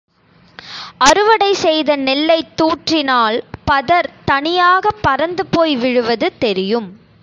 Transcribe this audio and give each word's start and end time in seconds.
அறுவடை 0.97 1.53
செய்த 1.53 1.95
நெல்லைத் 1.95 2.61
தூற்றினால் 2.61 3.43
பதர் 3.65 4.09
தனியாகப் 4.25 5.01
பறந்து 5.01 5.45
போய் 5.45 5.75
விழுவது 5.75 6.31
தெரியும். 6.39 6.89